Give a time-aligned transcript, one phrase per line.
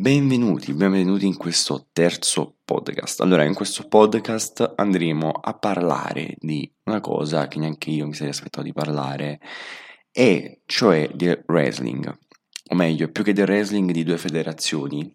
[0.00, 3.20] Benvenuti, benvenuti in questo terzo podcast.
[3.20, 8.30] Allora, in questo podcast andremo a parlare di una cosa che neanche io mi sarei
[8.30, 9.40] aspettato di parlare,
[10.10, 12.18] e cioè del wrestling,
[12.68, 15.14] o meglio, più che del wrestling di due federazioni.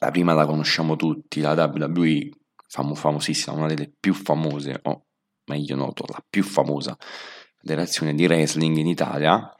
[0.00, 2.28] La prima la conosciamo tutti, la WWE,
[2.66, 5.06] fam- famosissima, una delle più famose, o
[5.46, 6.94] meglio noto, la più famosa
[7.56, 9.50] federazione di wrestling in Italia,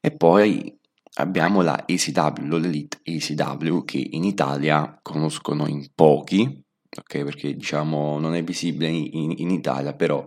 [0.00, 0.76] e poi
[1.20, 6.64] abbiamo la ECW, l'Elite ECW, che in Italia conoscono in pochi,
[6.98, 7.24] ok?
[7.24, 10.26] Perché diciamo non è visibile in, in Italia, però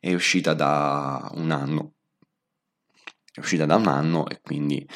[0.00, 1.94] è uscita da un anno.
[3.32, 4.86] È uscita da un anno e quindi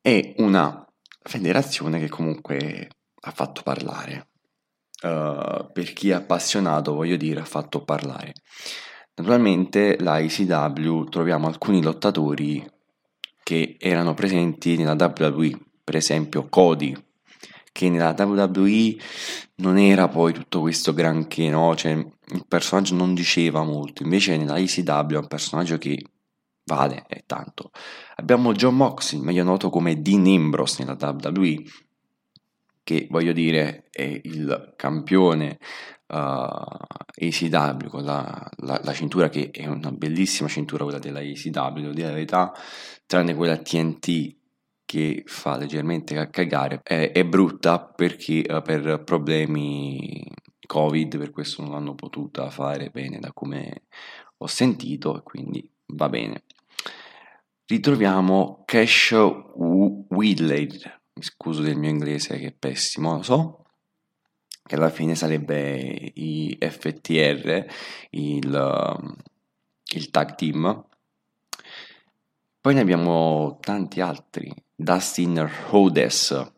[0.00, 0.84] è una
[1.22, 2.88] federazione che comunque
[3.20, 4.30] ha fatto parlare.
[5.00, 8.32] Uh, per chi è appassionato, voglio dire, ha fatto parlare.
[9.14, 12.64] Naturalmente la ECW troviamo alcuni lottatori
[13.48, 16.94] che erano presenti nella WWE, per esempio Cody,
[17.72, 18.94] che nella WWE
[19.54, 21.74] non era poi tutto questo granché, no?
[21.74, 25.98] Cioè, il personaggio non diceva molto, invece nella ECW è un personaggio che
[26.64, 27.70] vale, è tanto.
[28.16, 31.62] Abbiamo John Moxley, meglio noto come Dean Ambrose nella WWE,
[32.84, 35.58] che voglio dire è il campione
[36.08, 41.80] uh, ACW con la, la, la, cintura che è una bellissima cintura quella della ACW,
[41.80, 42.52] devo dire la verità,
[43.06, 44.36] tranne quella TNT
[44.84, 50.26] che fa leggermente cagare, è, è brutta perché uh, per problemi
[50.66, 53.84] Covid, per questo non l'hanno potuta fare bene da come
[54.38, 56.44] ho sentito quindi va bene.
[57.66, 60.68] Ritroviamo Cash Whitley,
[61.14, 63.64] mi scuso del mio inglese che è pessimo, lo so,
[64.68, 67.66] che alla fine sarebbe i FTR,
[68.10, 69.14] il,
[69.94, 70.86] il tag team.
[72.60, 76.52] Poi ne abbiamo tanti altri, Dustin Rhodes,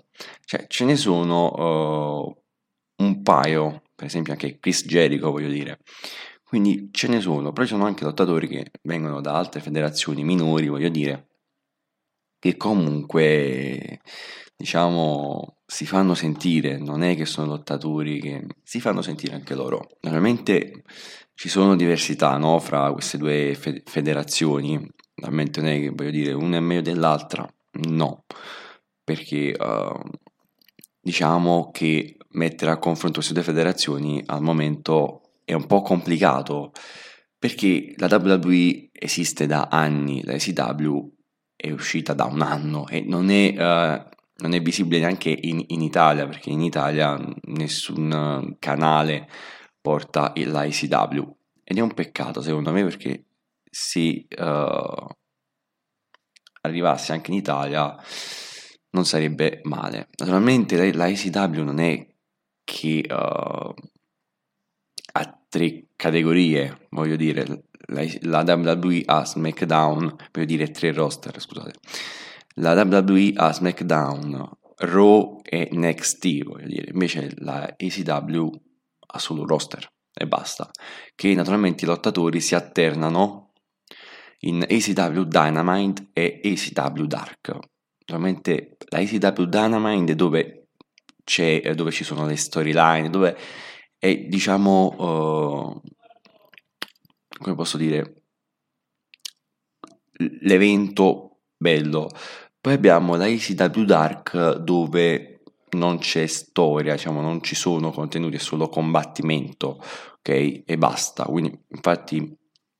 [0.44, 5.78] cioè ce ne sono uh, un paio, per esempio anche Chris Jericho voglio dire.
[6.42, 10.66] Quindi ce ne sono, però ci sono anche lottatori che vengono da altre federazioni minori,
[10.66, 11.28] voglio dire,
[12.41, 14.00] che comunque
[14.60, 19.88] diciamo, si fanno sentire, non è che sono lottatori che si fanno sentire anche loro.
[20.03, 20.82] Naturalmente
[21.32, 24.75] ci sono diversità no, fra queste due fe- federazioni,
[25.15, 27.48] naturalmente non è che voglio dire una è meglio dell'altra,
[27.88, 28.25] no,
[29.03, 29.98] perché uh,
[31.00, 36.72] diciamo che mettere a confronto queste due federazioni al momento è un po' complicato
[37.38, 41.15] perché la WWE esiste da anni, la ECW
[41.56, 45.83] è uscita da un anno e non è uh, non è visibile neanche in, in
[45.83, 49.28] Italia perché in Italia nessun canale
[49.81, 53.25] porta l'ICW ed è un peccato secondo me perché
[53.71, 55.06] se uh,
[56.62, 57.97] arrivasse anche in Italia
[58.91, 60.09] non sarebbe male.
[60.17, 62.07] Naturalmente l'ICW non è
[62.65, 63.75] che uh,
[65.12, 71.72] ha tre categorie, voglio dire, la, la WWE ha SmackDown, voglio dire tre roster, scusate
[72.55, 78.50] la WWE ha SmackDown, Raw e NXT, voglio dire, invece la ACW
[79.12, 80.71] ha solo roster e basta,
[81.15, 83.53] che naturalmente i lottatori si alternano
[84.41, 87.59] in ACW Dynamite e ACW Dark.
[87.99, 90.69] Naturalmente la ACW Dynamite è dove,
[91.25, 93.37] c'è, dove ci sono le storyline, dove
[93.99, 95.81] è diciamo, uh,
[97.39, 98.22] come posso dire,
[100.41, 101.29] l'evento
[101.60, 102.09] bello.
[102.59, 108.38] Poi abbiamo la ECW Dark dove non c'è storia, diciamo, non ci sono contenuti, è
[108.38, 109.82] solo combattimento,
[110.19, 110.62] ok?
[110.65, 111.25] E basta.
[111.25, 112.37] Quindi, infatti,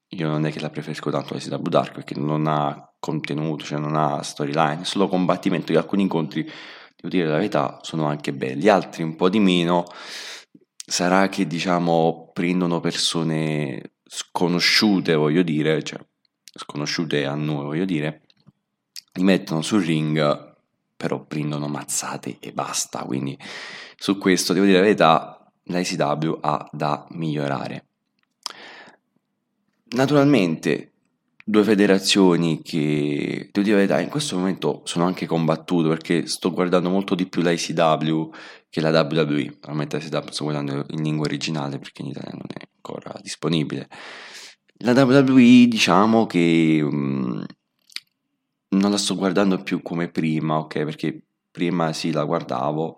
[0.09, 3.79] io non è che la preferisco tanto la ECW Dark perché non ha contenuto, cioè
[3.79, 5.73] non ha storyline, solo combattimento.
[5.73, 9.85] E alcuni incontri, devo dire la verità, sono anche belli, altri un po' di meno.
[10.75, 16.01] Sarà che, diciamo, prendono persone sconosciute, voglio dire, cioè
[16.53, 18.23] sconosciute a noi, voglio dire,
[19.13, 20.55] li mettono sul ring,
[20.97, 23.05] però prendono mazzate e basta.
[23.05, 23.37] Quindi
[23.97, 27.87] su questo devo dire la verità, l'ICW ha da migliorare.
[29.93, 30.91] Naturalmente
[31.51, 36.53] due federazioni che devo dire la verità in questo momento sono anche combattute perché sto
[36.53, 38.31] guardando molto di più l'ICW
[38.69, 42.63] che la WWE naturalmente l'ICW sto guardando in lingua originale perché in Italia non è
[42.77, 43.89] ancora disponibile
[44.83, 47.45] la WWE diciamo che mh,
[48.71, 50.85] non la sto guardando più come prima, ok?
[50.85, 52.97] Perché prima sì la guardavo,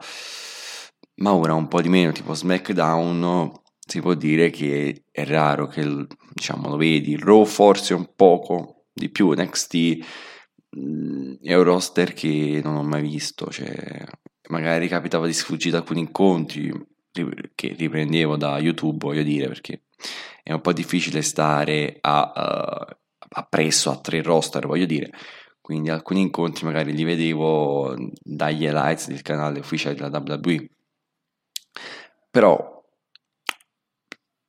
[1.17, 3.51] ma ora un po' di meno, tipo SmackDown
[3.85, 9.11] si può dire che è raro che diciamo lo vedi, Raw forse un poco di
[9.11, 9.99] più, NXT
[10.79, 14.05] mm, è un roster che non ho mai visto, cioè
[14.49, 16.71] magari capitava di sfuggire alcuni incontri
[17.55, 19.83] che riprendevo da YouTube, voglio dire, perché
[20.43, 22.97] è un po' difficile stare a, uh,
[23.31, 25.11] appresso a tre roster, voglio dire.
[25.73, 30.69] Quindi alcuni incontri magari li vedevo dagli highlights del canale ufficiale della WWE.
[32.31, 32.85] Però,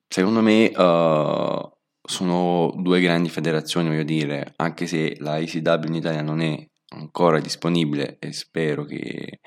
[0.06, 1.72] secondo me, uh,
[2.02, 7.40] sono due grandi federazioni, voglio dire, anche se la ICW in Italia non è ancora
[7.40, 9.40] disponibile e spero che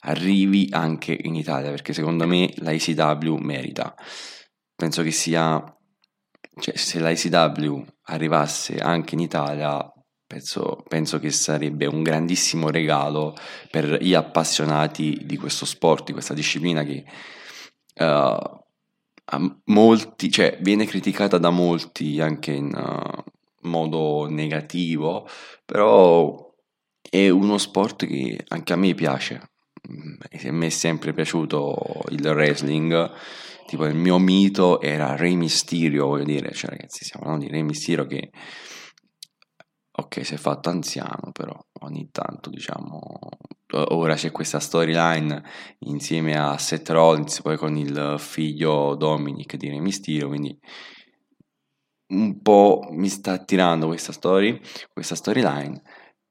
[0.00, 3.94] arrivi anche in Italia perché secondo me la ICW merita.
[4.74, 5.62] Penso che sia,
[6.58, 9.92] cioè se la ICW arrivasse anche in Italia,
[10.28, 13.34] penso, penso che sarebbe un grandissimo regalo
[13.70, 17.04] per gli appassionati di questo sport, di questa disciplina che
[17.96, 18.64] uh,
[19.64, 23.24] molti, cioè, viene criticata da molti anche in uh,
[23.62, 25.26] modo negativo,
[25.64, 26.46] però
[27.00, 29.50] è uno sport che anche a me piace.
[29.80, 33.10] A me è sempre piaciuto il wrestling.
[33.66, 37.62] Tipo il mio mito era Re Mysterio, voglio dire, cioè ragazzi, stiamo parlando di Re
[37.62, 38.30] Mysterio che
[40.00, 43.28] ok, si è fatto anziano, però ogni tanto diciamo
[43.70, 45.42] ora c'è questa storyline
[45.80, 50.58] insieme a Seth Rollins, poi con il figlio Dominic di Re Mysterio, quindi
[52.14, 54.58] un po' mi sta attirando questa story,
[54.92, 55.82] questa storyline.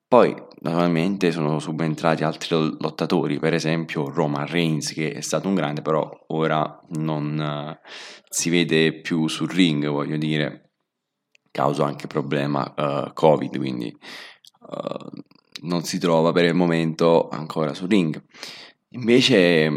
[0.08, 5.82] Poi naturalmente sono subentrati altri lottatori, per esempio Roman Reigns che è stato un grande,
[5.82, 7.88] però ora non uh,
[8.30, 10.67] si vede più sul ring, voglio dire,
[11.58, 13.92] causa anche problema uh, Covid, quindi
[14.70, 15.22] uh,
[15.62, 18.24] non si trova per il momento ancora sul ring.
[18.90, 19.68] Invece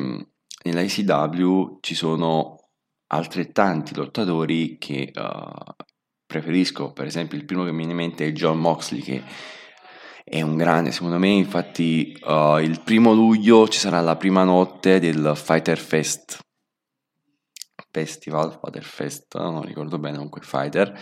[0.62, 2.68] nella ICW ci sono
[3.06, 5.10] altrettanti lottatori che
[6.26, 9.22] preferisco, per esempio il primo che mi viene in mente è John Moxley che
[10.22, 15.00] è un grande secondo me, infatti uh, il primo luglio ci sarà la prima notte
[15.00, 16.38] del Fighter Fest.
[17.90, 20.96] Festival, Fighter Fest, non ricordo bene comunque Fighter,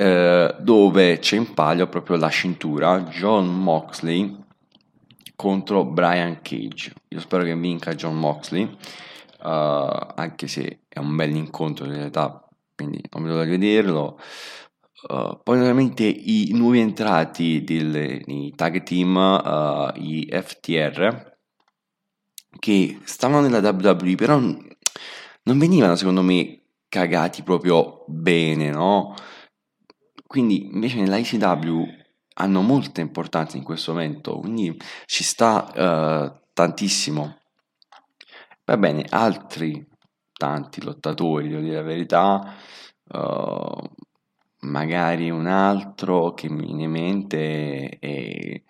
[0.00, 4.34] eh, dove c'è in palio proprio la cintura John Moxley
[5.36, 6.94] contro Brian Cage.
[7.08, 8.76] Io spero che vinca John Moxley, uh,
[9.42, 12.42] anche se è un bel incontro in realtà,
[12.74, 14.18] quindi non vedo da vederlo.
[15.06, 21.36] Uh, poi naturalmente i nuovi entrati dei tag team, uh, i FTR,
[22.58, 29.14] che stavano nella WWE, però non venivano secondo me cagati proprio bene, no?
[30.30, 31.82] Quindi invece nella ICW
[32.34, 37.36] hanno molta importanza in questo momento, quindi ci sta uh, tantissimo.
[38.64, 39.84] Va bene, altri
[40.32, 42.54] tanti lottatori, devo dire la verità,
[43.08, 43.90] uh,
[44.60, 48.62] magari un altro che mi viene in mente è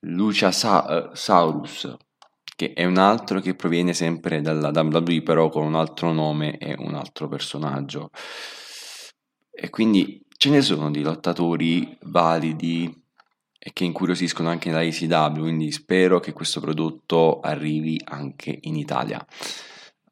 [0.00, 1.96] Luciasaurus, eh,
[2.56, 6.74] che è un altro che proviene sempre dalla WWE, però con un altro nome e
[6.78, 8.08] un altro personaggio.
[9.50, 13.04] E quindi ce ne sono di lottatori validi
[13.58, 19.24] e che incuriosiscono anche nella ECW, quindi spero che questo prodotto arrivi anche in Italia.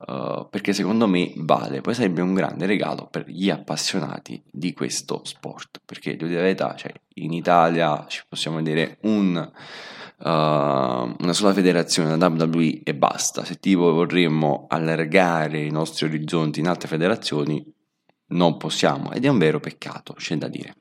[0.06, 5.20] Uh, perché secondo me vale, poi sarebbe un grande regalo per gli appassionati di questo
[5.24, 11.32] sport, perché devo dire la verità, cioè, in Italia ci possiamo vedere un, uh, una
[11.32, 16.88] sola federazione, la WWE e basta, se tipo vorremmo allargare i nostri orizzonti in altre
[16.88, 17.64] federazioni
[18.28, 20.76] non possiamo ed è un vero peccato, c'è da dire.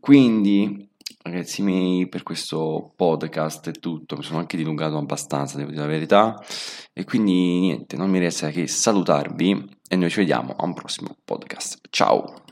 [0.00, 0.86] Quindi
[1.26, 5.88] Ragazzi miei, per questo podcast è tutto, mi sono anche dilungato abbastanza, devo dire la
[5.88, 6.40] verità,
[6.92, 11.16] e quindi niente, non mi resta che salutarvi e noi ci vediamo a un prossimo
[11.24, 11.80] podcast.
[11.90, 12.44] Ciao!